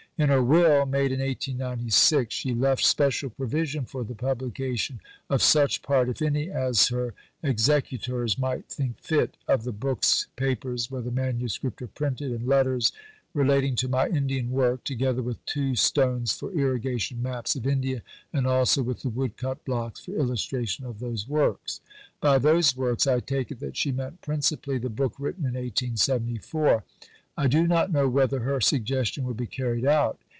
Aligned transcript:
In 0.17 0.29
her 0.29 0.43
Will, 0.43 0.85
made 0.85 1.11
in 1.11 1.19
1896, 1.19 2.31
she 2.31 2.53
left 2.53 2.85
special 2.85 3.31
provision 3.31 3.85
for 3.85 4.03
the 4.03 4.13
publication 4.13 5.01
of 5.31 5.41
"such 5.41 5.81
part, 5.81 6.09
if 6.09 6.21
any," 6.21 6.51
as 6.51 6.89
her 6.89 7.15
executors 7.41 8.37
might 8.37 8.69
think 8.69 8.99
fit, 8.99 9.35
of 9.47 9.63
the 9.63 9.71
"books, 9.71 10.27
papers 10.35 10.91
(whether 10.91 11.09
manuscript 11.09 11.81
or 11.81 11.87
printed), 11.87 12.31
and 12.31 12.45
letters 12.45 12.91
relating 13.33 13.75
to 13.77 13.87
my 13.87 14.09
Indian 14.09 14.51
work 14.51 14.83
(together 14.83 15.23
with 15.23 15.43
two 15.47 15.73
stones 15.75 16.33
for 16.37 16.51
Irrigation 16.53 17.23
maps 17.23 17.55
of 17.55 17.65
India, 17.65 18.03
and 18.31 18.45
also 18.45 18.83
with 18.83 19.01
the 19.01 19.09
woodcut 19.09 19.65
blocks 19.65 20.01
for 20.05 20.11
illustration 20.11 20.85
of 20.85 20.99
those 20.99 21.27
works)." 21.27 21.81
By 22.19 22.37
"those 22.37 22.77
works" 22.77 23.07
I 23.07 23.21
take 23.21 23.49
it 23.49 23.59
that 23.61 23.75
she 23.75 23.91
meant 23.91 24.21
principally 24.21 24.77
the 24.77 24.87
book 24.91 25.15
written 25.17 25.45
in 25.45 25.55
1874. 25.55 26.83
I 27.37 27.47
do 27.47 27.65
not 27.65 27.93
know 27.93 28.09
whether 28.09 28.41
her 28.41 28.59
suggestion 28.59 29.23
will 29.23 29.33
be 29.33 29.47
carried 29.47 29.85
out. 29.85 30.19